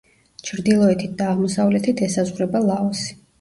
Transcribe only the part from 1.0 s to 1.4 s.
და